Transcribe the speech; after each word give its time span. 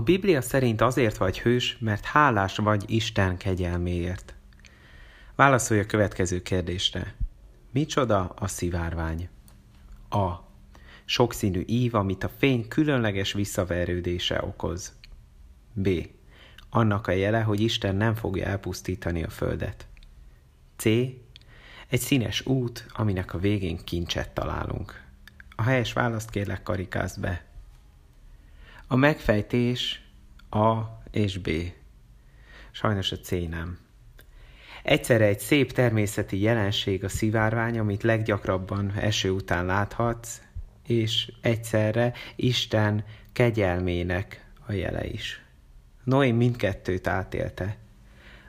Biblia 0.00 0.40
szerint 0.40 0.80
azért 0.80 1.16
vagy 1.16 1.40
hős, 1.40 1.76
mert 1.80 2.04
hálás 2.04 2.56
vagy 2.56 2.84
Isten 2.86 3.36
kegyelméért. 3.36 4.34
Válaszolj 5.34 5.80
a 5.80 5.86
következő 5.86 6.42
kérdésre. 6.42 7.14
Micsoda 7.70 8.34
a 8.38 8.46
szivárvány? 8.48 9.28
A. 10.08 10.32
Sokszínű 11.04 11.62
ív, 11.66 11.94
amit 11.94 12.24
a 12.24 12.30
fény 12.38 12.68
különleges 12.68 13.32
visszaverődése 13.32 14.42
okoz. 14.42 14.92
B. 15.72 15.88
Annak 16.70 17.06
a 17.06 17.12
jele, 17.12 17.40
hogy 17.40 17.60
Isten 17.60 17.96
nem 17.96 18.14
fogja 18.14 18.44
elpusztítani 18.44 19.22
a 19.22 19.30
földet. 19.30 19.86
C. 20.76 20.84
Egy 21.88 22.00
színes 22.00 22.46
út, 22.46 22.86
aminek 22.92 23.34
a 23.34 23.38
végén 23.38 23.84
kincset 23.84 24.30
találunk. 24.30 25.04
A 25.56 25.62
helyes 25.62 25.92
választ 25.92 26.30
kérlek 26.30 26.62
karikázd 26.62 27.20
be. 27.20 27.45
A 28.88 28.96
megfejtés 28.96 30.02
A 30.50 30.76
és 31.10 31.38
B. 31.38 31.50
Sajnos 32.70 33.12
a 33.12 33.16
C 33.16 33.30
nem. 33.30 33.78
Egyszerre 34.82 35.24
egy 35.24 35.38
szép 35.38 35.72
természeti 35.72 36.40
jelenség 36.40 37.04
a 37.04 37.08
szivárvány, 37.08 37.78
amit 37.78 38.02
leggyakrabban 38.02 38.92
eső 38.92 39.30
után 39.30 39.66
láthatsz, 39.66 40.40
és 40.86 41.32
egyszerre 41.40 42.12
Isten 42.36 43.04
kegyelmének 43.32 44.50
a 44.66 44.72
jele 44.72 45.06
is. 45.06 45.42
Noé 46.04 46.30
mindkettőt 46.30 47.06
átélte. 47.06 47.76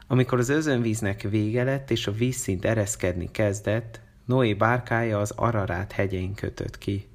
Amikor 0.07 0.39
az 0.39 0.49
özönvíznek 0.49 1.21
vége 1.21 1.63
lett, 1.63 1.91
és 1.91 2.07
a 2.07 2.11
vízszint 2.11 2.65
ereszkedni 2.65 3.31
kezdett, 3.31 3.99
Noé 4.25 4.53
bárkája 4.53 5.19
az 5.19 5.31
Ararát 5.31 5.91
hegyein 5.91 6.33
kötött 6.33 6.77
ki. 6.77 7.07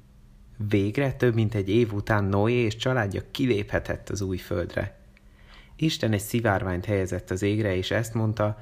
Végre, 0.57 1.13
több 1.13 1.33
mint 1.33 1.55
egy 1.55 1.69
év 1.69 1.93
után 1.93 2.23
Noé 2.23 2.53
és 2.53 2.75
családja 2.75 3.21
kiléphetett 3.31 4.09
az 4.09 4.21
új 4.21 4.37
földre. 4.37 4.97
Isten 5.75 6.11
egy 6.11 6.19
szivárványt 6.19 6.85
helyezett 6.85 7.31
az 7.31 7.41
égre, 7.41 7.75
és 7.75 7.91
ezt 7.91 8.13
mondta, 8.13 8.59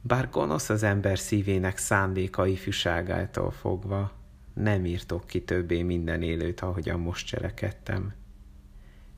bár 0.00 0.28
gonosz 0.30 0.68
az 0.68 0.82
ember 0.82 1.18
szívének 1.18 1.78
szándéka 1.78 2.46
ifjúságától 2.46 3.50
fogva, 3.50 4.12
nem 4.54 4.84
írtok 4.84 5.26
ki 5.26 5.42
többé 5.42 5.82
minden 5.82 6.22
élőt, 6.22 6.60
ahogyan 6.60 7.00
most 7.00 7.26
cselekedtem. 7.26 8.14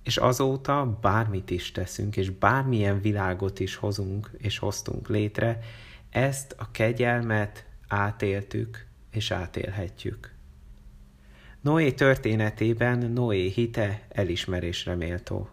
És 0.03 0.17
azóta 0.17 0.99
bármit 1.01 1.51
is 1.51 1.73
teszünk, 1.73 2.17
és 2.17 2.31
bármilyen 2.31 3.01
világot 3.01 3.61
is 3.61 3.77
hozunk 3.77 4.31
és 4.37 4.59
hoztunk 4.59 5.09
létre, 5.09 5.59
ezt 6.11 6.55
a 6.59 6.71
kegyelmet 6.71 7.67
átéltük 7.89 8.87
és 9.11 9.31
átélhetjük. 9.31 10.34
Noé 11.65 11.93
történetében 11.93 12.99
Noé 12.99 13.49
hite 13.49 14.07
elismerésre 14.09 14.95
méltó. 14.95 15.49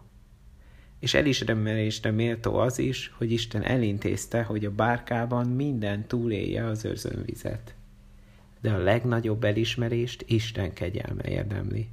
És 0.98 1.14
elismerésre 1.14 2.10
méltó 2.10 2.56
az 2.56 2.78
is, 2.78 3.12
hogy 3.16 3.32
Isten 3.32 3.62
elintézte, 3.62 4.42
hogy 4.42 4.64
a 4.64 4.70
bárkában 4.70 5.46
minden 5.46 6.06
túlélje 6.06 6.64
az 6.66 6.84
őrzönvizet. 6.84 7.74
De 8.60 8.70
a 8.70 8.78
legnagyobb 8.78 9.44
elismerést 9.44 10.24
Isten 10.26 10.72
kegyelme 10.72 11.24
érdemli. 11.28 11.88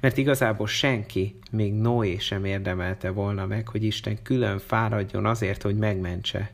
Mert 0.00 0.16
igazából 0.16 0.66
senki, 0.66 1.38
még 1.50 1.74
Noé 1.74 2.18
sem 2.18 2.44
érdemelte 2.44 3.10
volna 3.10 3.46
meg, 3.46 3.68
hogy 3.68 3.84
Isten 3.84 4.22
külön 4.22 4.58
fáradjon 4.58 5.26
azért, 5.26 5.62
hogy 5.62 5.76
megmentse. 5.76 6.50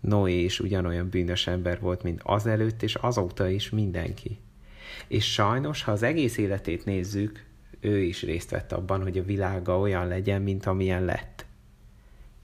Noé 0.00 0.44
is 0.44 0.60
ugyanolyan 0.60 1.08
bűnös 1.08 1.46
ember 1.46 1.80
volt, 1.80 2.02
mint 2.02 2.20
azelőtt 2.22 2.82
és 2.82 2.94
azóta 2.94 3.48
is 3.48 3.70
mindenki. 3.70 4.38
És 5.08 5.32
sajnos, 5.32 5.82
ha 5.82 5.92
az 5.92 6.02
egész 6.02 6.36
életét 6.36 6.84
nézzük, 6.84 7.46
ő 7.80 7.98
is 7.98 8.22
részt 8.22 8.50
vett 8.50 8.72
abban, 8.72 9.02
hogy 9.02 9.18
a 9.18 9.24
világa 9.24 9.78
olyan 9.78 10.06
legyen, 10.06 10.42
mint 10.42 10.66
amilyen 10.66 11.04
lett. 11.04 11.46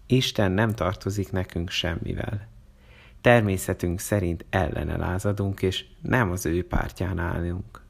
Isten 0.07 0.53
nem 0.53 0.75
tartozik 0.75 1.33
nekünk 1.33 1.71
semmivel. 1.71 2.49
Természetünk 3.21 4.01
szerint 4.01 4.45
ellene 4.51 4.97
lázadunk, 4.97 5.63
és 5.63 5.85
nem 6.03 6.31
az 6.31 6.47
ő 6.47 6.67
pártján 6.67 7.19
állunk. 7.19 7.83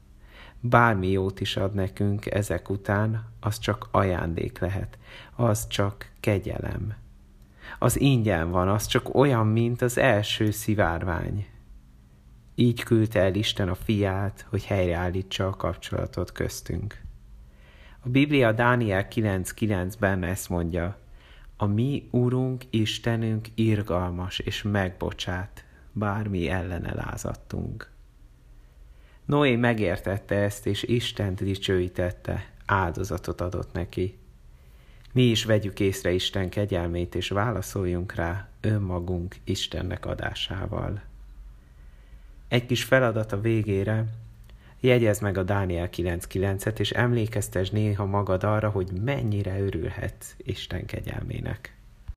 Bármi 0.59 1.11
jót 1.11 1.39
is 1.39 1.57
ad 1.57 1.73
nekünk 1.73 2.25
ezek 2.25 2.69
után, 2.69 3.25
az 3.39 3.59
csak 3.59 3.87
ajándék 3.91 4.59
lehet, 4.59 4.97
az 5.35 5.67
csak 5.67 6.11
kegyelem. 6.19 6.93
Az 7.79 7.99
ingyen 7.99 8.51
van, 8.51 8.67
az 8.67 8.85
csak 8.85 9.15
olyan, 9.15 9.47
mint 9.47 9.81
az 9.81 9.97
első 9.97 10.51
szivárvány. 10.51 11.45
Így 12.55 12.83
küldte 12.83 13.19
el 13.19 13.35
Isten 13.35 13.69
a 13.69 13.75
fiát, 13.75 14.45
hogy 14.49 14.65
helyreállítsa 14.65 15.47
a 15.47 15.55
kapcsolatot 15.55 16.31
köztünk. 16.31 17.01
A 17.99 18.09
Biblia 18.09 18.51
Dániel 18.51 19.07
9.9-ben 19.07 20.23
ezt 20.23 20.49
mondja, 20.49 20.97
a 21.57 21.65
mi 21.65 22.07
Úrunk, 22.11 22.63
Istenünk 22.69 23.47
irgalmas 23.55 24.39
és 24.39 24.61
megbocsát, 24.61 25.65
bármi 25.91 26.49
ellene 26.49 26.93
lázadtunk. 26.93 27.89
Noé 29.25 29.55
megértette 29.55 30.35
ezt, 30.35 30.65
és 30.65 30.83
Istent 30.83 31.43
dicsőítette, 31.43 32.49
áldozatot 32.65 33.41
adott 33.41 33.73
neki. 33.73 34.17
Mi 35.11 35.23
is 35.23 35.45
vegyük 35.45 35.79
észre 35.79 36.11
Isten 36.11 36.49
kegyelmét, 36.49 37.15
és 37.15 37.29
válaszoljunk 37.29 38.13
rá 38.13 38.49
önmagunk 38.61 39.35
Istennek 39.43 40.05
adásával. 40.05 41.01
Egy 42.47 42.65
kis 42.65 42.83
feladat 42.83 43.31
a 43.31 43.41
végére, 43.41 44.05
jegyezd 44.79 45.21
meg 45.21 45.37
a 45.37 45.43
Dániel 45.43 45.89
9.9-et, 45.89 46.79
és 46.79 46.91
emlékeztes 46.91 47.69
néha 47.69 48.05
magad 48.05 48.43
arra, 48.43 48.69
hogy 48.69 48.87
mennyire 49.03 49.59
örülhetsz 49.59 50.35
Isten 50.37 50.85
kegyelmének. 50.85 51.74